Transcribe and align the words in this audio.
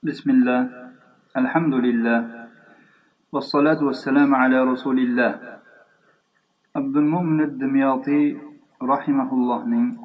Bismillah, 0.00 0.64
alhamdulillah, 1.36 2.48
vassalatu 3.28 3.84
vassalamu 3.92 4.32
ala 4.32 4.64
rasulillah. 4.64 5.60
abdul 6.72 7.04
mo'min 7.04 7.60
dimyoti 7.60 8.32
rahimahullohning 8.80 10.00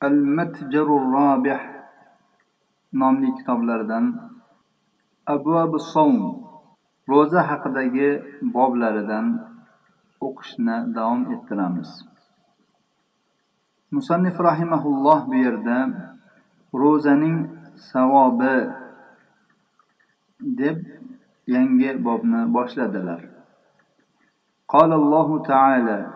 Al-Matjarur 0.00 1.12
Rabih 1.12 1.60
nomli 2.96 3.36
kitoblaridan 3.36 4.16
Abvabu 5.28 5.76
Savm 5.76 6.40
roza 7.04 7.44
haqidagi 7.44 8.40
boblaridan 8.48 9.44
o'qishni 10.24 10.96
davom 10.96 11.36
ettiramiz. 11.36 12.00
Musannif 13.92 14.40
rahimahulloh 14.40 15.28
bu 15.28 15.36
yerda 15.36 15.78
ro'zaning 16.72 17.36
savobi 17.76 18.85
deb 20.40 20.78
yangi 21.46 22.04
bobni 22.04 22.52
boshladilar. 22.52 23.20
قال 24.68 24.92
الله 24.92 25.42
تعالى 25.42 26.06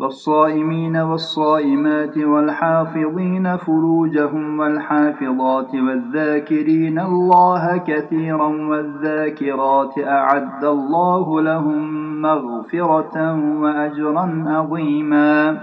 والصائمين 0.00 0.96
والصائمات 0.96 2.18
والحافظين 2.18 3.56
فروجهم 3.56 4.58
والحافظات 4.60 5.74
والذاكرين 5.74 6.98
الله 6.98 7.76
كثيرا 7.76 8.48
والذاكرات 8.70 9.98
أعد 9.98 10.64
الله 10.64 11.40
لهم 11.40 11.82
مغفرة 12.22 13.16
وأجرا 13.62 14.44
عظيما 14.46 15.60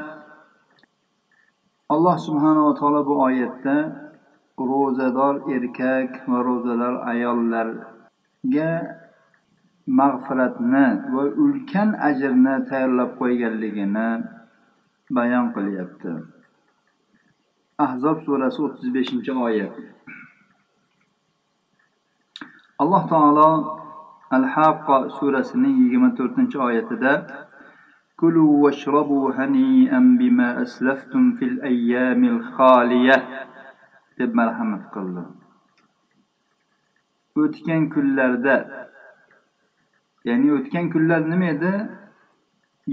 الله 1.91 2.15
سبحانه 2.17 2.67
وتعالى 2.67 3.03
بآيات 3.03 3.65
ro'zador 4.57 5.35
erkak 5.51 6.27
va 6.31 6.39
ro'zalar 6.47 6.93
ga 8.53 8.71
mag'firatni 9.87 10.85
va 11.13 11.23
ulkan 11.43 11.89
ajrni 12.09 12.55
tayyorlab 12.69 13.11
qo'yganligini 13.19 14.07
bayon 15.15 15.53
qilyapti. 15.55 16.11
Ahzob 17.85 18.17
surasi 18.25 18.59
35 18.61 19.29
oyat. 19.47 19.73
Alloh 22.81 23.03
taolo 23.07 23.49
al 24.31 24.45
haqqo 24.55 24.97
surasining 25.17 25.77
24 25.93 26.55
oyatida 26.67 27.13
kulu 28.17 28.63
vashrabu 28.63 29.31
hanian 29.37 30.17
bima 30.19 30.49
aslaftum 30.63 31.37
fil 31.37 31.57
ayyamil 31.61 32.41
xoliya 32.55 33.17
deb 34.17 34.31
marhamat 34.33 34.83
qildi. 34.93 35.44
o'tgan 37.42 37.82
kunlarda 37.94 38.56
ya'ni 40.28 40.48
o'tgan 40.58 40.86
kunlar 40.94 41.20
nima 41.32 41.46
edi 41.54 41.72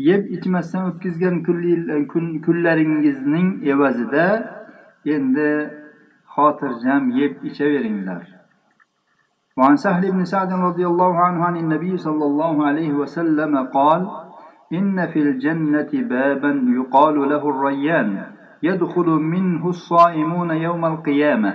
yeb 0.10 0.24
ichmasdan 0.36 0.84
o'tkazgan 0.90 1.36
kunlaringizning 2.46 3.48
evazida 3.74 4.28
endi 5.16 5.50
xotirjam 6.34 7.04
yeb 7.20 7.34
ichaveringlar 7.50 8.24
وعن 9.58 9.76
سهل 9.86 10.04
بن 10.12 10.24
سعد 10.34 10.52
رضي 10.54 10.86
الله 10.92 11.14
عنه 11.26 11.40
عن 11.46 11.56
النبي 11.58 11.98
صلى 11.98 12.26
الله 12.26 12.56
عليه 12.68 12.94
وسلم 12.94 13.54
قال 13.78 14.02
إن 14.74 15.08
في 15.08 15.20
الجنة 15.20 15.92
بابا 15.94 16.52
يقال 16.80 17.30
له 17.30 17.44
الريان 17.50 18.12
يدخل 18.64 19.06
منه 19.06 19.70
الصائمون 19.70 20.50
يوم 20.52 20.86
القيامة 20.86 21.54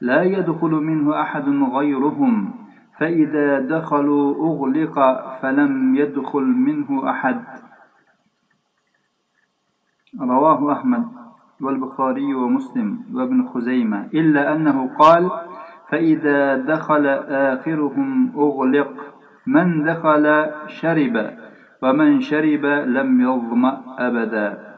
لا 0.00 0.22
يدخل 0.22 0.70
منه 0.70 1.22
أحد 1.22 1.48
غيرهم 1.48 2.54
فإذا 2.98 3.60
دخلوا 3.60 4.34
أغلق 4.34 4.96
فلم 5.40 5.96
يدخل 5.96 6.42
منه 6.42 7.10
أحد. 7.10 7.44
رواه 10.20 10.72
أحمد 10.72 11.04
والبخاري 11.60 12.34
ومسلم 12.34 12.98
وابن 13.14 13.46
خزيمة 13.48 14.08
إلا 14.14 14.56
أنه 14.56 14.94
قال 14.98 15.30
فإذا 15.88 16.56
دخل 16.56 17.06
آخرهم 17.28 18.32
أغلق 18.36 18.94
من 19.46 19.84
دخل 19.84 20.46
شرب 20.66 21.30
ومن 21.82 22.20
شرب 22.20 22.64
لم 22.66 23.20
يظمأ 23.20 23.82
أبدا. 23.98 24.77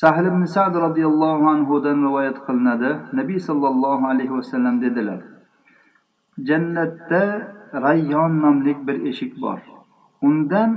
Sahl 0.00 0.24
ibn 0.30 0.42
sad 0.56 0.74
roziyallohu 0.86 1.44
anhudan 1.54 1.98
rivoyat 2.06 2.38
qilinadi. 2.46 2.90
Nabiy 3.18 3.38
sollallohu 3.48 4.04
alayhi 4.12 4.34
vasallam 4.38 4.76
dedilar 4.84 5.20
jannatda 6.38 7.22
rayyon 7.72 8.42
nomli 8.42 8.86
bir 8.86 9.06
eshik 9.06 9.40
bor. 9.42 9.58
Undan 10.22 10.70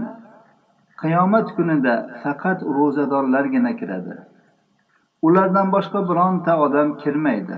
qiyomat 1.02 1.56
kunida 1.56 1.96
faqat 2.24 2.60
ro'zadorlargina 2.62 3.76
kiradi. 3.80 4.16
Ulardan 5.22 5.72
boshqa 5.72 6.00
bironta 6.10 6.60
odam 6.66 6.98
kirmaydi. 6.98 7.58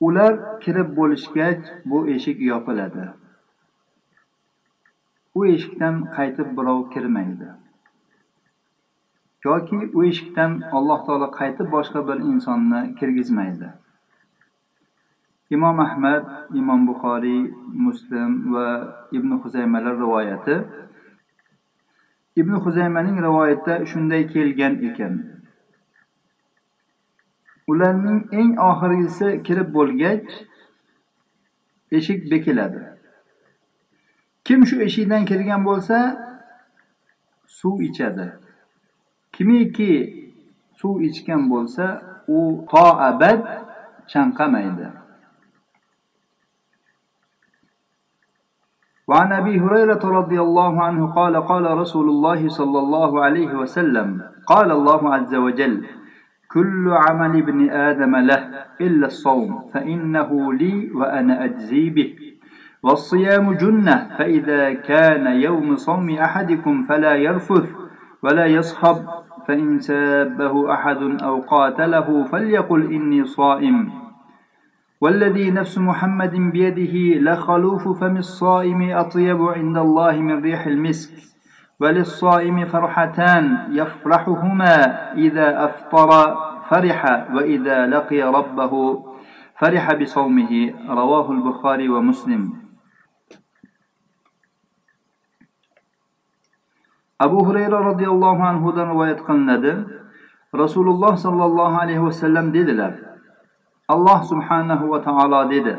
Ular 0.00 0.60
kirib 0.60 0.88
bo'lishgach 0.98 1.62
bu 1.84 1.98
eshik 2.14 2.40
yopiladi. 2.40 3.04
U 5.34 5.46
eshikdan 5.46 5.94
qaytib 6.16 6.48
birov 6.58 6.80
kirmaydi. 6.92 7.48
Yoki 9.48 9.78
u 9.96 10.04
eshikdan 10.10 10.52
alloh 10.76 11.00
taolo 11.06 11.28
qaytib 11.38 11.68
boshqa 11.76 12.00
bir 12.08 12.18
insonni 12.30 12.80
kirgizmaydi. 12.98 13.68
Imom 15.56 15.78
ahmad 15.86 16.24
imom 16.60 16.80
buxoriy 16.88 17.42
muslim 17.86 18.30
va 18.54 18.66
ibn 19.12 19.30
huzaymalar 19.42 19.94
rivoyati. 20.04 20.56
Ibn 22.36 22.52
huzaymaning 22.64 23.16
rivoyatida 23.26 23.74
shunday 23.90 24.22
kelgan 24.32 24.74
ekan. 24.88 25.14
Ularning 27.70 28.20
eng 28.40 28.52
oxirgisi 28.70 29.28
kirib 29.46 29.68
bo'lgach 29.76 30.28
eshik 31.98 32.30
bekiladi. 32.30 32.82
Kim 34.46 34.66
shu 34.68 34.76
eshikdan 34.86 35.22
kirgan 35.30 35.62
bo'lsa 35.68 35.98
suv 37.58 37.80
ichadi. 37.88 38.26
Kimiki 39.36 39.90
suv 40.72 41.04
ichgan 41.08 41.42
bo'lsa 41.52 41.86
u 42.28 42.64
to 42.70 42.86
abad 43.08 43.40
chanqamaydi. 44.08 44.88
وعن 49.08 49.32
ابي 49.32 49.60
هريره 49.60 50.02
رضي 50.02 50.38
الله 50.40 50.82
عنه 50.82 51.02
قال 51.14 51.34
قال 51.50 51.78
رسول 51.78 52.08
الله 52.08 52.48
صلى 52.48 52.78
الله 52.78 53.24
عليه 53.24 53.52
وسلم 53.54 54.08
قال 54.46 54.70
الله 54.70 55.14
عز 55.14 55.34
وجل 55.34 55.86
كل 56.50 56.84
عمل 56.90 57.32
ابن 57.38 57.70
آدم 57.70 58.16
له 58.16 58.42
الا 58.80 59.06
الصوم 59.06 59.66
فانه 59.74 60.52
لي 60.52 60.90
وأنا 60.94 61.44
اجزي 61.44 61.90
به 61.90 62.10
والصيام 62.82 63.52
جنه 63.52 63.96
فاذا 64.18 64.72
كان 64.72 65.26
يوم 65.26 65.76
صوم 65.76 66.10
احدكم 66.10 66.82
فلا 66.82 67.14
يرفث 67.14 67.66
ولا 68.22 68.46
يصخب 68.46 68.96
فإن 69.46 69.78
سابه 69.78 70.72
أحد 70.72 71.22
أو 71.22 71.40
قاتله 71.40 72.24
فليقل 72.24 72.92
إني 72.92 73.24
صائم. 73.24 73.90
والذي 75.00 75.50
نفس 75.50 75.78
محمد 75.78 76.34
بيده 76.34 77.20
لخلوف 77.20 77.88
فم 78.00 78.16
الصائم 78.16 78.90
أطيب 78.90 79.42
عند 79.42 79.78
الله 79.78 80.16
من 80.16 80.42
ريح 80.42 80.66
المسك. 80.66 81.10
وللصائم 81.80 82.64
فرحتان 82.64 83.58
يفرحهما 83.70 84.74
إذا 85.14 85.64
أفطر 85.64 86.36
فرح 86.70 87.28
وإذا 87.34 87.86
لقي 87.86 88.22
ربه 88.22 89.04
فرح 89.58 89.94
بصومه. 89.94 90.74
رواه 90.88 91.32
البخاري 91.32 91.88
ومسلم. 91.88 92.65
Abu 97.18 97.38
hurayra 97.46 97.84
roziyallohu 97.84 98.42
anhudan 98.42 98.86
rivoyat 98.92 99.20
qilinadi. 99.28 99.72
Rasululloh 100.54 101.16
sollallohu 101.16 101.76
alayhi 101.82 102.02
vasallam 102.02 102.54
dedilar 102.54 102.92
alloh 103.88 104.22
subhanahu 104.22 104.90
va 104.90 105.02
taolo 105.02 105.50
dedi 105.50 105.74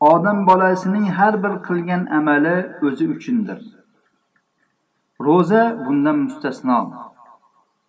odam 0.00 0.46
bolasining 0.46 1.06
har 1.18 1.34
bir 1.42 1.54
qilgan 1.66 2.02
amali 2.18 2.56
o'zi 2.86 3.04
uchundir. 3.14 3.60
Ro'za 5.26 5.62
bundan 5.86 6.16
mustasno. 6.18 6.80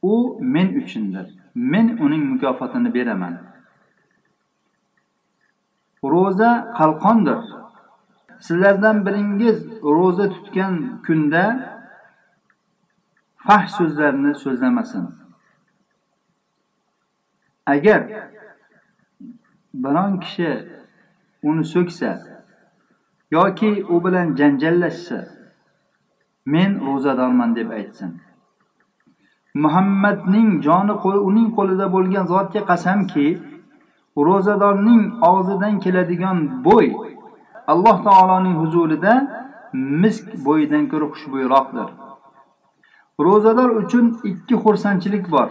U 0.02 0.38
men 0.42 0.68
uchundir. 0.82 1.28
Men 1.56 1.88
uning 2.06 2.24
mukofotini 2.34 2.94
beraman. 2.94 3.34
Ro'za 6.04 6.52
qalqondir. 6.78 7.42
Sizlardan 8.40 9.06
biringiz 9.06 9.58
ro'za 9.84 10.30
tutgan 10.30 11.02
kunda 11.06 11.44
fahsh 13.36 13.72
so'zlarni 13.78 14.36
so'zlamasin. 14.44 15.06
Agar 17.66 18.02
biron 19.74 20.20
kishi 20.20 20.50
uni 21.44 21.66
so'ksa 21.74 22.12
yoki 23.32 23.72
u 23.94 23.96
bilan 24.06 24.28
janjallashsa 24.40 25.20
men 26.46 26.72
ro'zadorman 26.88 27.56
deb 27.56 27.70
aytsin. 27.70 28.12
Muhammadning 29.54 30.50
joni 30.68 30.94
uning 31.30 31.50
qo'lida 31.58 31.86
bo'lgan 31.96 32.26
zotga 32.34 32.62
qasamki 32.72 33.28
ro'zadorning 34.28 35.04
og'zidan 35.32 35.76
keladigan 35.84 36.38
bo'y 36.66 36.88
alloh 37.72 37.98
taoloning 38.08 38.56
huzurida 38.62 39.14
misk 40.04 40.28
bo'yidan 40.48 40.84
ko'ra 40.92 41.08
xushbo'yroqdir. 41.14 41.90
Ro'zador 43.26 43.70
uchun 43.82 44.06
ikki 44.32 44.56
xursandchilik 44.64 45.26
bor. 45.36 45.50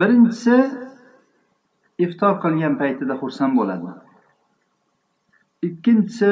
Birinchisi 0.00 0.56
iftor 2.04 2.34
qilgan 2.42 2.74
paytida 2.82 3.14
xursand 3.22 3.52
bo'ladi. 3.60 3.90
Ikkinchisi 5.68 6.30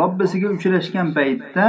robbisiga 0.00 0.48
uchrashgan 0.56 1.08
paytda 1.16 1.66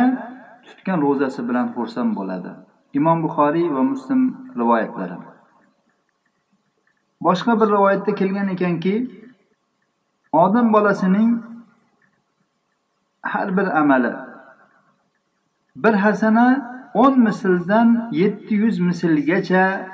tutgan 0.68 1.00
ro'zasi 1.06 1.42
bilan 1.50 1.68
xursand 1.76 2.12
bo'ladi. 2.20 2.52
Imom 3.00 3.18
buxoriy 3.26 3.68
va 3.76 3.84
muslim 3.92 4.22
rivoyatlari. 4.60 5.18
Boshqa 7.28 7.54
bir 7.62 7.68
rivoyatda 7.76 8.12
kelgan 8.20 8.48
ekanki 8.56 8.94
odam 10.32 10.74
bolasining 10.74 11.44
har 13.22 13.58
bir 13.58 13.68
amali. 13.80 14.14
Bir 15.76 15.94
hasana 15.94 16.48
o'n 16.94 17.20
misldan 17.20 18.10
yetti 18.12 18.56
yuz 18.56 18.80
mislgacha 18.80 19.88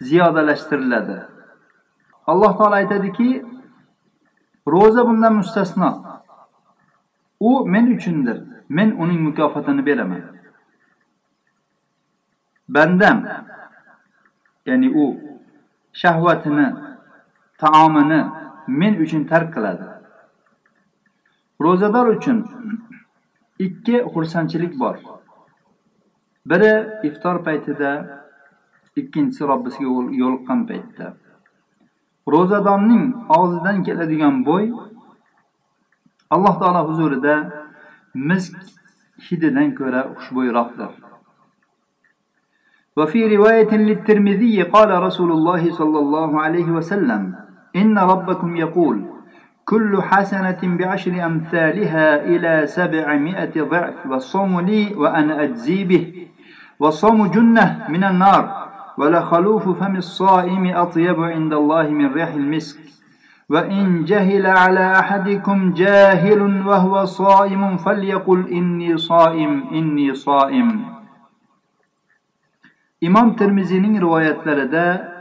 ziyodalashtiriladi. 0.00 1.22
Alloh 2.26 2.58
taolo 2.58 2.74
aytadiki 2.74 3.46
ro'za 4.66 5.08
bundan 5.08 5.34
mustasno. 5.34 5.90
U 7.40 7.66
men 7.66 7.86
uchundir. 7.96 8.42
Men 8.68 8.90
uning 8.90 9.20
mukofotini 9.20 9.86
beraman. 9.86 10.22
Bandam 12.68 13.18
ya'ni 14.66 14.88
u 14.90 15.04
shahvatini 15.92 16.74
taomini 17.58 18.20
men 18.67 18.93
uchun 19.03 19.23
tark 19.31 19.49
qiladi 19.55 19.87
ro'zador 21.65 22.07
uchun 22.15 22.37
ikki 23.65 23.95
xursandchilik 24.13 24.73
bor 24.83 24.95
biri 26.51 26.73
iftor 27.09 27.35
paytida 27.47 27.91
ikkinchisi 29.01 29.43
robbisiga 29.51 29.91
yo'liqqan 30.21 30.59
paytda 30.69 31.07
ro'zadorning 32.33 33.05
og'zidan 33.37 33.77
keladigan 33.87 34.35
bo'y 34.49 34.65
alloh 36.35 36.55
taolo 36.61 36.81
huzurida 36.89 37.35
misk 38.29 38.53
hididan 39.27 39.69
ko'ra 39.79 40.01
xushbo'yroqdir 40.17 40.91
وفي 42.97 43.19
رواية 43.35 43.71
للترمذي 43.89 44.61
قال 44.63 45.03
رسول 45.03 45.31
الله 45.31 45.71
صلى 45.79 45.99
الله 45.99 46.41
عليه 46.41 46.67
وسلم 46.77 47.35
إن 47.76 47.98
ربكم 47.98 48.56
يقول 48.56 49.04
كل 49.64 50.02
حسنة 50.02 50.58
بعشر 50.62 51.24
أمثالها 51.26 52.24
إلى 52.24 52.66
سبعمائة 52.66 53.62
ضعف 53.62 54.06
والصوم 54.06 54.60
لي 54.60 54.94
وأنا 54.94 55.42
أجزي 55.42 55.84
به. 55.84 56.26
والصوم 56.80 57.26
جنة 57.26 57.84
من 57.88 58.04
النار 58.04 58.68
ولخلوف 58.98 59.68
فم 59.68 59.96
الصائم 59.96 60.66
أطيب 60.66 61.22
عند 61.22 61.52
الله 61.52 61.88
من 61.88 62.12
ريح 62.12 62.28
المسك. 62.28 62.78
وإن 63.48 64.04
جهل 64.04 64.46
على 64.46 64.98
أحدكم 64.98 65.72
جاهل 65.72 66.66
وهو 66.66 67.04
صائم 67.04 67.76
فليقل 67.76 68.48
إني 68.48 68.96
صائم 68.96 69.64
إني 69.72 70.14
صائم. 70.14 70.96
imom 73.00 73.36
termiziyning 73.36 74.00
rivoyatlarida 74.00 75.15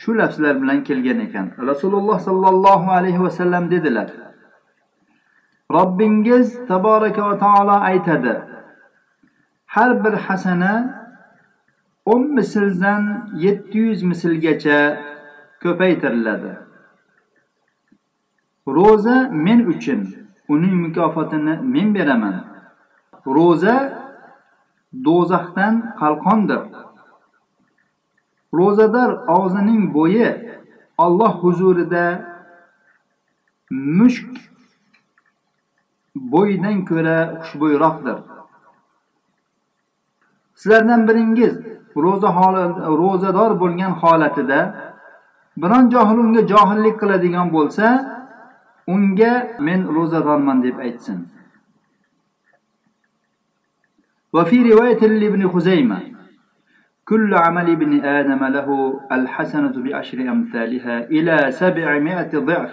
shu 0.00 0.10
lafzlar 0.18 0.54
bilan 0.62 0.78
kelgan 0.88 1.18
ekan. 1.26 1.46
Rasululloh 1.70 2.18
sollallohu 2.28 2.88
alayhi 2.98 3.20
vasallam 3.26 3.70
dedilar 3.70 4.08
robbingiz 5.76 6.66
taboraka 6.68 7.22
va 7.28 7.38
taolo 7.38 7.76
aytadi 7.90 8.34
har 9.66 10.04
bir 10.04 10.12
hasana 10.12 10.72
o'n 12.12 12.22
misldan 12.38 13.02
yetti 13.44 13.78
yuz 13.78 14.02
mislgacha 14.02 14.78
ko'paytiriladi. 15.62 16.52
Ro'za 18.76 19.16
men 19.46 19.60
uchun 19.72 20.00
uning 20.54 20.74
mukofotini 20.84 21.54
men 21.74 21.88
beraman. 21.94 22.36
Ro'za 23.36 23.76
do'zaxdan 25.06 25.74
qalqondir. 26.00 26.62
Ro'zador 28.58 29.10
og'zining 29.36 29.82
bo'yi 29.94 30.28
Alloh 31.04 31.32
huzurida 31.42 32.04
mushk 33.70 34.28
bo'yidan 36.32 36.84
ko'ra 36.90 37.18
xushbo'yroqdir. 37.42 38.16
Sizlardan 40.60 41.08
biringiz 41.08 41.54
ro'za 42.04 42.30
ro'zador 43.02 43.52
bo'lgan 43.62 43.92
holatida 44.00 44.60
biron 45.62 45.84
johil 45.94 46.18
unga 46.24 46.42
johillik 46.52 46.96
qiladigan 47.02 47.48
bo'lsa, 47.56 47.86
unga 48.94 49.32
men 49.66 49.80
ro'zadorman 49.96 50.58
deb 50.66 50.76
aytsin. 50.86 51.18
Va 54.34 54.42
fi 54.44 54.58
rivoyatin 54.64 55.12
ibn 55.28 55.42
Huzayma 55.54 55.98
كل 57.10 57.34
عمل 57.34 57.70
ابن 57.70 58.04
آدم 58.04 58.44
له 58.44 59.00
الحسنة 59.12 59.72
بعشر 59.76 60.20
أمثالها 60.20 60.98
إلى 61.10 61.50
سبعمائة 61.50 62.38
ضعف. 62.38 62.70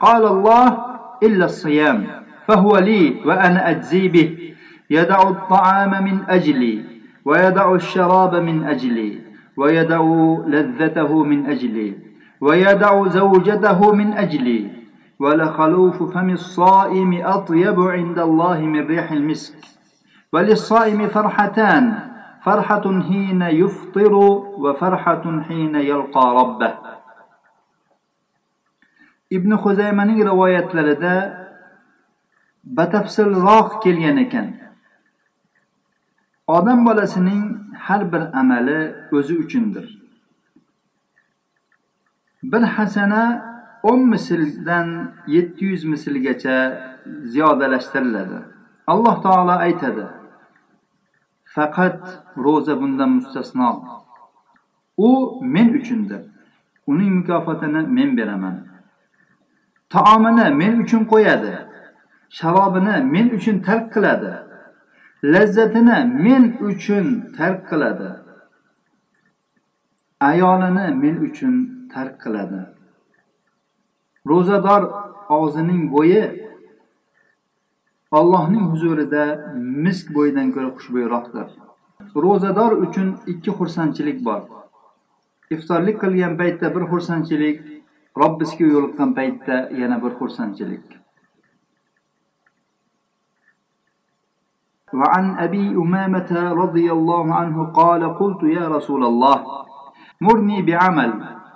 قال 0.00 0.26
الله 0.26 0.78
إلا 1.22 1.44
الصيام 1.44 2.06
فهو 2.46 2.78
لي 2.78 3.16
وأنا 3.26 3.70
أجزي 3.70 4.08
به. 4.08 4.54
يدع 4.90 5.22
الطعام 5.22 6.04
من 6.04 6.18
أجلي 6.28 6.84
ويدع 7.24 7.74
الشراب 7.74 8.34
من 8.34 8.64
أجلي 8.64 9.18
ويدع 9.56 10.02
لذته 10.46 11.24
من 11.24 11.46
أجلي 11.46 11.94
ويدع 12.40 13.08
زوجته 13.08 13.92
من 13.92 14.12
أجلي. 14.12 14.70
ولخلوف 15.20 16.02
فم 16.14 16.30
الصائم 16.30 17.20
أطيب 17.26 17.80
عند 17.80 18.18
الله 18.18 18.60
من 18.60 18.86
ريح 18.86 19.12
المسك. 19.12 19.54
وللصائم 20.32 21.06
فرحتان 21.08 22.08
farhatun 22.44 23.02
hina 23.08 23.48
yuftiru 23.50 24.28
va 24.62 24.74
farhatun 24.80 25.44
hina 25.48 25.80
yalqa 25.80 26.22
robbah 26.38 26.72
ibn 29.30 29.52
huzaymaning 29.52 30.20
rivoyatlarida 30.30 31.14
batafsilroq 32.64 33.82
kelgan 33.82 34.16
ekan. 34.16 34.46
Odam 36.46 36.86
bolasining 36.86 37.44
har 37.86 38.12
bir 38.12 38.22
amali 38.40 38.94
o'zi 39.12 39.34
uchundir. 39.42 39.86
Bir 42.42 42.62
hasana 42.62 43.22
o'n 43.82 44.00
misldan 44.12 45.12
yetti 45.26 45.64
yuz 45.64 45.84
mislgacha 45.84 46.56
ziyodalashtiriladi. 47.32 48.38
Alloh 48.86 49.16
taolo 49.22 49.54
aytadi 49.66 50.04
Faqat 51.58 52.02
ro'za 52.44 52.80
bundan 52.80 53.10
mustasno. 53.10 53.70
U 54.96 55.40
men 55.42 55.68
uchundir. 55.78 56.20
Uning 56.86 57.12
mukofotini 57.18 57.82
men 57.96 58.16
beraman. 58.16 58.56
Taomini 59.90 60.46
men 60.60 60.72
uchun 60.82 61.02
qo'yadi. 61.12 61.54
Sharobini 62.38 62.96
men 63.14 63.26
uchun 63.36 63.56
tark 63.66 63.86
qiladi. 63.94 64.34
Lazzatini 65.32 65.98
men 66.24 66.44
uchun 66.68 67.06
tark 67.36 67.60
qiladi. 67.70 68.10
Ayolini 70.20 70.86
men 71.02 71.16
uchun 71.28 71.54
tark 71.92 72.14
qiladi. 72.24 72.60
Ro'zador 74.30 74.82
og'zining 75.36 75.82
bo'yi 75.94 76.47
Allohning 78.19 78.65
huzurida 78.71 79.23
misk 79.85 80.11
bo'yidan 80.15 80.51
ko'ra 80.55 80.69
xushbo'yroqdir. 80.77 81.47
Ro'zador 82.23 82.71
uchun 82.85 83.07
ikki 83.33 83.51
xursandchilik 83.59 84.19
bor. 84.27 84.41
Iftorlik 85.55 85.97
qilgan 86.03 86.33
paytda 86.41 86.75
bir 86.75 86.83
xursandchilik, 86.91 87.57
Robbisiga 88.21 88.67
yo'liqqan 88.75 89.15
paytda 89.19 89.55
yana 89.81 89.97
bir 90.03 90.11
xursandchilik. 90.19 90.85
وعن 94.99 95.25
أبي 95.45 95.65
أمامة 95.83 96.31
رضي 96.63 96.87
الله 96.91 97.25
عنه 97.39 97.57
قال 97.79 98.01
قلت 98.19 98.41
يا 98.57 98.65
رسول 98.75 99.03
الله 99.11 99.37
مرني 100.21 100.61
بعمل 100.61 101.11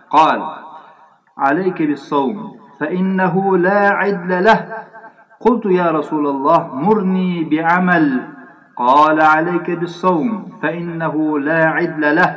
قال 0.10 0.40
عليك 1.38 1.82
بالصوم 1.82 2.38
فإنه 2.80 3.58
لا 3.58 3.82
عدل 4.00 4.32
له 4.48 4.60
قلت 5.45 5.67
يا 5.67 5.91
رسول 5.91 6.27
الله 6.27 6.75
مرني 6.75 7.45
بعمل. 7.45 8.07
قال 8.77 9.19
عليك 9.21 9.71
بالصوم 9.71 10.29
فإنه 10.63 11.15
لا 11.39 11.63
عدل 11.67 12.17
له. 12.17 12.31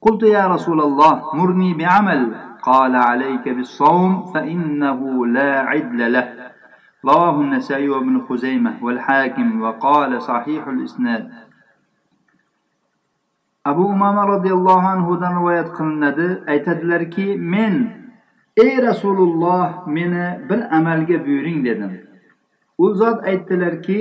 قلت 0.00 0.22
يا 0.22 0.44
رسول 0.46 0.80
الله 0.80 1.14
مرني 1.34 1.74
بعمل. 1.74 2.34
قال 2.62 2.96
عليك 2.96 3.48
بالصوم 3.48 4.26
فإنه 4.32 5.26
لا 5.26 5.52
عدل 5.60 6.12
له. 6.12 6.28
رواه 7.04 7.40
النسائي 7.40 7.88
وابن 7.88 8.20
خزيمة 8.28 8.72
والحاكم 8.82 9.62
وقال 9.62 10.22
صحيح 10.22 10.66
الإسناد. 10.68 11.46
abu 13.66 13.82
umama 13.82 14.26
roziyallohu 14.26 14.86
anhudan 14.94 15.42
rivoyat 15.42 15.74
qilinadi 15.74 16.46
aytadilarki 16.46 17.34
men 17.34 18.05
ey 18.56 18.82
rasululloh 18.82 19.86
meni 19.86 20.48
bir 20.48 20.76
amalga 20.76 21.26
buyuring 21.26 21.64
dedim. 21.64 22.08
U 22.78 22.94
zot 22.94 23.24
aytdilarki 23.24 24.00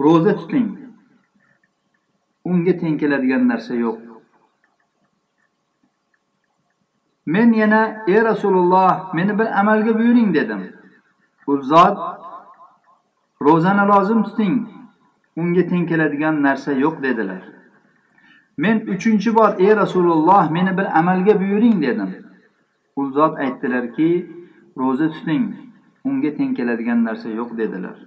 ro'za 0.00 0.36
tuting. 0.36 0.78
Unga 2.44 2.78
teng 2.78 2.98
keladigan 3.00 3.48
narsa 3.48 3.74
yo'q. 3.74 3.98
Men 7.26 7.52
yana 7.52 8.04
ey 8.08 8.24
rasululloh 8.24 9.14
meni 9.14 9.38
bir 9.38 9.60
amalga 9.60 9.98
buyuring 9.98 10.34
dedim. 10.34 10.72
U 11.46 11.62
zot 11.62 11.98
ro'zani 13.42 13.88
lozim 13.88 14.22
tuting. 14.22 14.68
Unga 15.36 15.66
teng 15.68 15.88
keladigan 15.88 16.42
narsa 16.42 16.72
yo'q 16.72 17.02
dedilar. 17.02 17.42
Men 18.56 18.76
uchinchi 18.80 19.34
bor 19.34 19.50
ey 19.58 19.76
rasululloh 19.76 20.50
meni 20.50 20.76
bir 20.78 20.98
amalga 20.98 21.40
buyuring 21.40 21.82
dedim. 21.82 22.27
u 22.97 23.11
zot 23.11 23.33
aytdilarki 23.43 24.09
ro'za 24.77 25.09
tuting 25.13 25.45
unga 26.05 26.31
teng 26.37 26.53
keladigan 26.57 27.03
narsa 27.07 27.29
yo'q 27.29 27.55
dedilar 27.57 27.97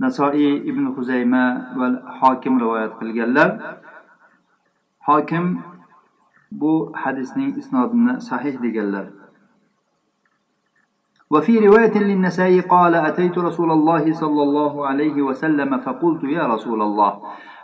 nasoiy 0.00 0.62
ibn 0.70 0.84
huzayma 0.96 1.44
va 1.78 1.88
hokim 2.20 2.60
rivoyat 2.62 2.92
qilganlar 3.00 3.50
hokim 5.08 5.44
bu 6.60 6.72
hadisning 7.02 7.50
isnodini 7.60 8.20
sahih 8.30 8.56
deganlar 8.62 9.06
وفي 11.34 11.58
رواية 11.58 11.98
للنسائي 11.98 12.60
قال 12.60 12.94
أتيت 12.94 13.38
رسول 13.38 13.70
الله 13.72 14.12
صلى 14.12 14.42
الله 14.42 14.86
عليه 14.86 15.22
وسلم 15.22 15.78
فقلت 15.78 16.22
يا 16.24 16.46
رسول 16.46 16.82
الله 16.82 17.12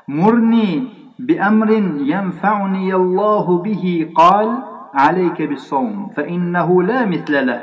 مرني 0.08 0.70
بأمر 1.18 1.70
ينفعني 2.14 2.94
الله 2.94 3.46
به 3.62 3.84
قال 4.16 4.49
عليك 4.94 5.42
بالصوم 5.42 6.10
فإنه 6.16 6.82
لا 6.82 7.04
مثل 7.04 7.46
له 7.46 7.62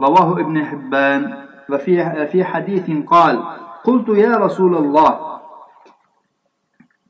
رواه 0.00 0.40
ابن 0.40 0.64
حبان 0.64 1.22
وفي 1.70 2.26
في 2.26 2.44
حديث 2.44 2.90
قال 3.06 3.44
قلت 3.84 4.08
يا 4.08 4.36
رسول 4.36 4.76
الله 4.76 5.32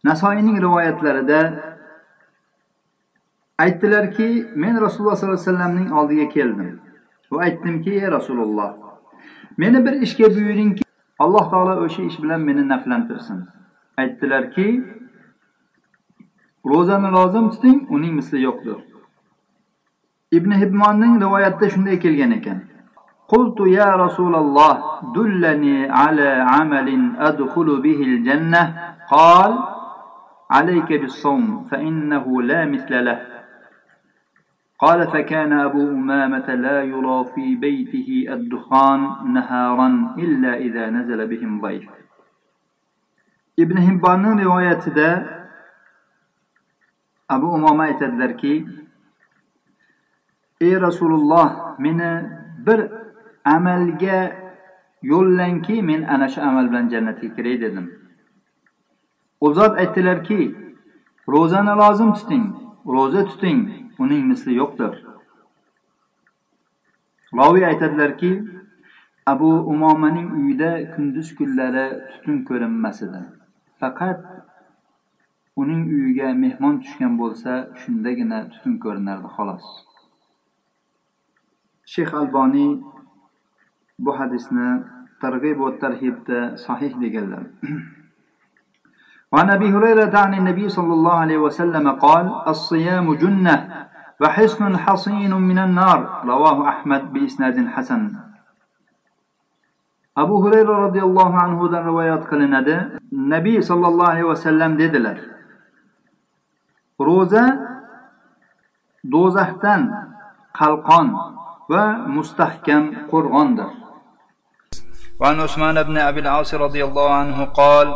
nasoiyning 0.04 0.58
rivoyatlarida 0.62 1.40
aytdilarki 3.58 4.46
men 4.54 4.80
rasululloh 4.80 5.16
sollallohu 5.16 5.38
alayhi 5.38 5.50
vasallamning 5.50 5.92
oldiga 5.98 6.28
keldim 6.28 6.80
va 7.30 7.38
aytdimki 7.46 7.90
ey 7.90 8.10
rasululloh 8.16 8.70
meni 9.56 9.84
bir 9.86 9.94
ishga 10.06 10.26
buyuringki 10.36 10.82
alloh 11.18 11.44
taolo 11.50 11.74
o'sha 11.84 12.02
ish 12.02 12.18
bilan 12.22 12.40
meni 12.48 12.68
naflantirsin 12.68 13.38
aytdilarki 13.96 14.66
ro'zani 16.71 17.09
lozim 17.17 17.45
tuting 17.53 17.79
uning 17.95 18.13
misli 18.19 18.39
yo'qdir. 18.47 18.77
Ibn 20.37 20.51
hibmonning 20.61 21.13
rivoyatida 21.23 21.69
shunday 21.73 21.99
kelgan 21.99 22.31
ekan. 22.39 22.59
يا 23.59 23.95
رسول 23.95 24.35
الله 24.35 24.73
دلني 25.15 25.91
على 25.91 26.29
عمل 26.51 27.15
أدخل 27.19 27.81
به 27.81 27.99
الجنة 28.03 28.93
قال 29.11 29.59
عليك 30.51 30.93
بالصوم 31.01 31.65
فإنه 31.65 32.41
لا 32.41 32.65
مثل 32.65 33.05
له 33.05 33.19
قال 34.79 35.07
فكان 35.07 35.53
أبو 35.53 35.81
أمامة 35.89 36.55
لا 36.55 36.83
يرى 36.83 37.25
في 37.35 37.55
بيته 37.55 38.33
الدخان 38.33 39.33
نهارا 39.33 40.15
إلا 40.17 40.57
إذا 40.57 40.89
نزل 40.89 41.27
بهم 41.27 41.61
ضيف 41.61 41.89
ابن 43.59 43.77
هبان 43.77 44.39
رواية 44.39 44.79
abu 47.29 47.47
umoma 47.57 47.83
aytadilarki 47.83 48.53
ey 50.61 50.81
rasululloh 50.81 51.79
meni 51.79 52.11
bir 52.65 52.79
amalga 53.45 54.19
yo'llangki 55.01 55.81
men 55.89 56.03
ana 56.03 56.27
shu 56.27 56.41
amal 56.41 56.69
bilan 56.69 56.89
jannatga 56.89 57.27
kiray 57.35 57.61
dedim. 57.61 57.85
U 59.41 59.53
zot 59.53 59.77
aytdilarki 59.77 60.55
ro'zani 61.33 61.73
lozim 61.81 62.13
tuting 62.13 62.45
ro'za 62.95 63.25
tuting 63.25 63.59
uning 63.99 64.23
misli 64.31 64.53
yo'qdir. 64.61 64.93
Roviy 67.33 67.65
aytadilarki 67.65 68.31
abu 69.25 69.49
umomaning 69.73 70.27
uyida 70.39 70.71
kunduz 70.95 71.35
kunlari 71.35 71.85
tutun 72.11 72.43
ko'rinmas 72.47 73.01
edi. 73.05 73.21
Faqat 73.79 74.19
uning 75.60 75.82
uyiga 75.94 76.28
mehmon 76.44 76.74
tushgan 76.82 77.12
bo'lsa 77.20 77.52
shundagina 77.80 78.38
tutun 78.52 78.74
ko'rinardi 78.84 79.28
xolos 79.36 79.64
shayx 81.94 82.10
alboniy 82.22 82.70
bu 84.04 84.10
hadisni 84.18 84.68
targ'ib 85.22 85.58
va 85.64 85.70
tarhibda 85.84 86.38
sahih 86.66 86.92
deganlar 87.02 87.44
وعن 89.32 89.50
ابي 89.50 89.68
هريره 89.72 90.12
عن 90.24 90.34
النبي 90.34 90.68
صلى 90.68 90.92
الله 90.92 91.16
عليه 91.24 91.38
وسلم 91.46 91.86
قال 92.04 92.26
الصيام 92.52 93.06
جنه 93.22 93.56
وحصن 94.20 94.76
حصين 94.84 95.32
من 95.50 95.58
النار 95.58 96.00
رواه 96.32 96.58
احمد 96.68 97.02
باسناد 97.12 97.56
حسن 97.74 98.02
abu 100.16 100.44
hurayra 100.44 100.78
roziyallohu 100.84 101.36
anhudan 101.44 101.86
rivoyat 101.88 102.28
qilinadi 102.30 102.76
nabiy 103.12 103.62
sollallohu 103.62 104.10
alayhi 104.12 104.28
vasallam 104.28 104.78
dedilar 104.78 105.16
Ro'za 106.99 107.45
do'zaxdan 109.13 109.81
qalqon 110.59 111.07
va 111.71 111.83
mustahkam 112.15 112.83
qo'rg'ondir 113.11 113.69
وعن 115.19 115.39
عثمان 115.41 115.83
بن 115.83 115.97
أبي 115.97 116.19
العاص 116.19 116.53
رضي 116.53 116.85
الله 116.85 117.09
عنه 117.13 117.45
قال 117.45 117.87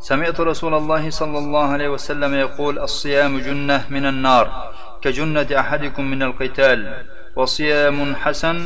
سمعت 0.00 0.40
رسول 0.40 0.74
الله 0.74 1.10
صلى 1.10 1.38
الله 1.38 1.66
عليه 1.76 1.88
وسلم 1.88 2.34
يقول 2.34 2.78
الصيام 2.78 3.38
جنة 3.38 3.84
من 3.90 4.06
النار 4.06 4.72
كجنة 5.04 5.48
أحدكم 5.52 6.04
من 6.04 6.22
القتال 6.22 7.04
وصيام 7.36 8.14
حسن 8.16 8.56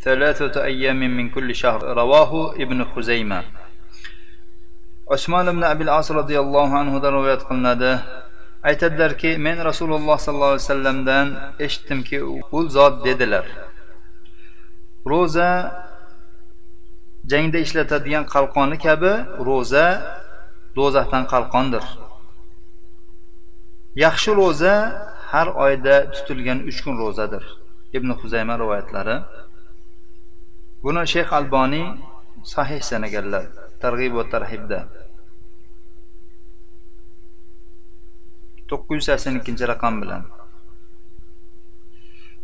ثلاثة 0.00 0.64
أيام 0.64 0.96
من 0.96 1.28
كل 1.28 1.54
شهر. 1.54 1.84
رواه 1.84 2.52
ابن 2.56 2.84
خزيمة 2.84 3.44
عثمان 5.12 5.46
بن 5.52 5.64
أبي 5.64 5.84
العاص 5.84 6.12
رضي 6.12 6.40
الله 6.40 6.78
عنه 6.78 6.98
رواية 6.98 7.34
قلنا 7.34 7.74
ده 7.74 7.92
aytadilarki 8.68 9.38
men 9.38 9.64
rasululloh 9.64 10.18
sollallohu 10.18 10.54
alayhi 10.54 10.68
vasallamdan 10.68 11.26
eshitdimki 11.58 12.18
u 12.56 12.68
zot 12.68 13.04
dedilar. 13.04 13.46
Ro'za 15.10 15.50
jangda 17.32 17.58
ishlatadigan 17.64 18.24
qalqoni 18.34 18.76
kabi 18.86 19.12
ro'za 19.48 19.86
do'zaxdan 20.76 21.24
qalqondir. 21.32 21.84
Yaxshi 24.04 24.30
ro'za 24.40 24.74
har 25.32 25.48
oyda 25.64 25.96
tutilgan 26.14 26.58
uch 26.70 26.78
kun 26.84 26.94
ro'zadir. 27.02 27.44
Ibn 27.96 28.10
huzayma 28.20 28.54
rivoyatlari. 28.62 29.16
Buni 30.84 31.02
shayx 31.14 31.28
alboniy 31.38 31.86
sahih 32.54 32.80
sanaganlar 32.90 33.44
targ'ib 33.82 34.12
va 34.18 34.24
tarhibda. 34.34 34.80
To'qqiz 38.70 38.96
yuz 38.98 39.06
sakson 39.10 39.34
ikkinchi 39.40 39.64
raqam 39.72 39.96
bilan 40.02 40.22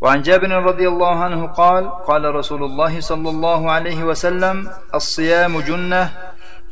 وعن 0.02 0.22
جابر 0.28 0.52
رضي 0.70 0.86
الله 0.92 1.14
عنه 1.26 1.40
قال 1.60 1.84
قال 2.08 2.22
رسول 2.34 2.62
الله 2.68 3.00
صلى 3.00 3.28
الله 3.34 3.60
عليه 3.76 4.00
وسلم 4.04 4.56
الصيام 4.94 5.52
جنة 5.60 6.02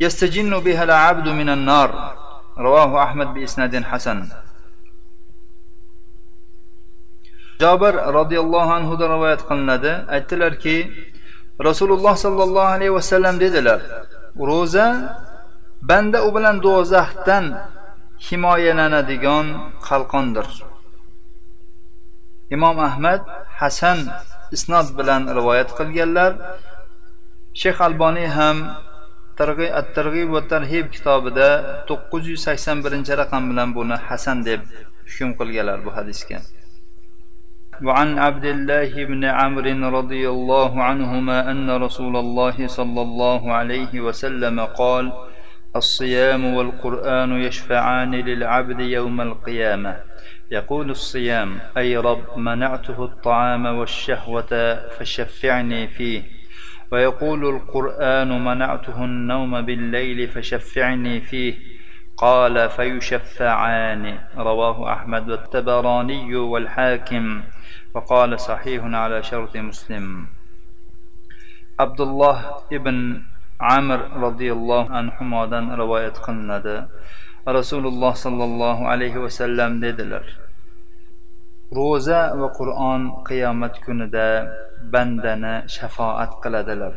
يستجن 0.01 0.53
بها 0.67 0.83
العبد 0.85 1.27
من 1.29 1.49
النار 1.49 1.91
رواه 2.59 2.93
أحمد 3.03 3.29
بإسناد 3.35 3.75
حسن 3.91 4.19
jobir 7.61 7.95
roziyallohu 8.19 8.71
anhudan 8.79 9.09
rivoyat 9.15 9.43
qilinadi 9.49 9.93
aytdilarki 10.15 10.77
rasululloh 11.69 12.15
sollallohu 12.25 12.73
alayhi 12.77 12.95
vasallam 12.99 13.35
dedilar 13.41 13.81
ro'za 14.51 14.87
banda 15.91 16.19
u 16.27 16.29
bilan 16.37 16.57
do'zaxdan 16.67 17.45
himoyalanadigan 18.28 19.46
qalqondir 19.88 20.48
imom 22.56 22.78
ahmad 22.90 23.22
hasan 23.62 24.00
isnod 24.56 24.88
bilan 24.98 25.22
rivoyat 25.38 25.70
qilganlar 25.80 26.32
shayx 27.62 27.78
alboniy 27.88 28.30
ham 28.38 28.58
at 29.80 29.88
targ'ib 29.98 30.30
va 30.36 30.42
tarhib 30.54 30.86
kitobida 30.96 31.50
to'qqiz 31.90 32.24
yuz 32.32 32.42
sakson 32.48 32.78
birinchi 32.86 33.14
raqam 33.22 33.44
bilan 33.52 33.70
buni 33.78 33.96
hasan 34.08 34.38
deb 34.48 34.62
hukm 35.12 35.30
qilganlar 35.40 35.78
bu 35.86 35.92
hadisga 35.98 36.40
وعن 37.88 38.20
عبد 38.20 38.46
الله 38.46 38.92
بن 39.12 39.24
عمرو 39.40 39.90
رضي 40.00 40.24
الله 40.36 40.84
عنهما 40.90 41.38
أن 41.52 41.68
رسول 41.86 42.16
الله 42.24 42.68
صلى 42.68 43.02
الله 43.08 43.42
عليه 43.54 43.94
وسلم 44.06 44.58
قال 44.82 45.06
الصيام 45.77 46.55
والقرآن 46.55 47.43
يشفعان 47.43 48.15
للعبد 48.15 48.81
يوم 48.81 49.21
القيامة. 49.21 50.01
يقول 50.51 50.91
الصيام 50.91 51.59
أي 51.77 51.97
رب 51.97 52.39
منعته 52.39 53.05
الطعام 53.05 53.67
والشهوة 53.67 54.75
فشفعني 54.89 55.89
فيه. 55.89 56.23
ويقول 56.93 57.57
القرآن 57.57 58.45
منعته 58.45 59.05
النوم 59.05 59.63
بالليل 59.63 60.29
فشفعني 60.29 61.21
فيه. 61.21 61.55
قال 62.17 62.71
فيشفعان. 62.71 64.19
رواه 64.37 64.93
أحمد 64.93 65.31
والتبراني 65.31 66.37
والحاكم. 66.37 67.43
وقال 67.95 68.41
صحيح 68.41 68.85
على 68.85 69.23
شرط 69.23 69.57
مسلم. 69.57 70.27
عبد 71.81 72.01
الله 72.01 72.55
ابن 72.73 73.23
amir 73.77 74.01
roziyallohu 74.25 74.93
anhudan 75.01 75.65
rivoyat 75.81 76.17
qilinadi. 76.25 76.77
Rasululloh 77.59 78.13
sollallohu 78.25 78.89
alayhi 78.93 79.23
vasallam 79.25 79.83
dedilar 79.85 80.25
ro'za 81.73 82.21
va 82.41 82.49
qur'on 82.59 83.03
qiyomat 83.29 83.75
kunida 83.85 84.29
bandani 84.93 85.55
shafoat 85.77 86.33
qiladilar. 86.43 86.95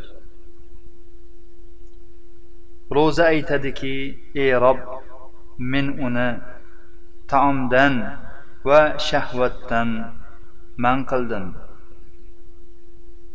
Ro'za 2.96 3.24
aytadiki 3.34 3.96
ey 4.42 4.52
rob 4.64 4.80
men 5.72 5.86
uni 6.06 6.28
taomdan 7.30 7.94
va 8.68 8.82
shahvatdan 9.08 9.88
man 10.84 10.98
qildim. 11.10 11.46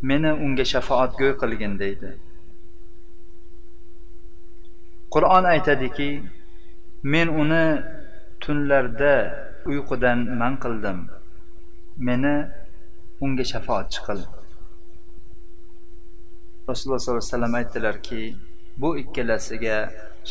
Meni 0.09 0.31
unga 0.45 0.65
shafoatgo'y 0.73 1.33
qilgin 1.41 1.73
deydi. 1.83 2.09
Qur'on 5.13 5.43
aytadiki 5.53 6.11
men 7.13 7.27
uni 7.41 7.65
tunlarda 8.43 9.15
uyqudan 9.71 10.19
man 10.41 10.53
qildim. 10.63 10.99
Meni 12.07 12.35
unga 13.25 13.45
shafoatchi 13.53 13.99
qil 14.05 14.19
rasululloh 16.69 16.99
sollallohu 17.03 17.23
alayhi 17.23 17.33
vasallam 17.33 17.55
aytdilarki 17.59 18.21
bu 18.81 18.89
ikkalasiga 19.01 19.77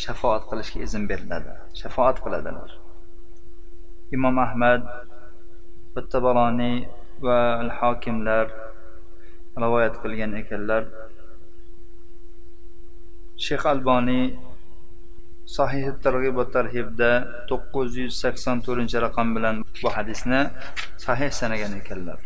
shafoat 0.03 0.43
qilishga 0.49 0.79
izn 0.87 1.03
beriladi. 1.11 1.53
Shafoat 1.81 2.17
qiladilar. 2.25 2.71
Imom 4.15 4.37
ahmad 4.45 4.81
tabaroniy 6.13 6.77
va 7.25 7.39
al 7.63 7.71
hokimlar 7.79 8.47
rivoyat 9.63 9.95
qilgan 10.03 10.33
ekanlar. 10.41 10.83
Shayx 13.45 13.63
alboniy 13.73 14.25
sahih 15.45 15.91
targ'ib 16.03 16.35
va 16.39 16.45
tarhibda 16.55 17.11
to'qqiz 17.49 17.97
yuz 18.01 18.13
sakson 18.23 18.61
to'rtinchi 18.65 18.97
raqam 19.05 19.35
bilan 19.35 19.55
bu 19.81 19.89
hadisni 19.95 20.41
sahih 21.05 21.31
sanagan 21.39 21.73
ekanlar. 21.81 22.19